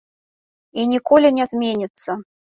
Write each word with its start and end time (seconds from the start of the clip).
І 0.79 0.85
ніколі 0.95 1.33
не 1.37 1.45
зменіцца. 1.53 2.19